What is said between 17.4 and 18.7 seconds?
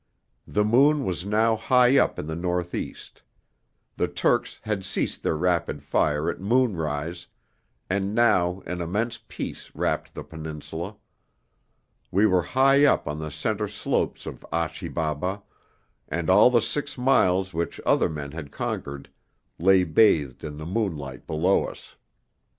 which other men had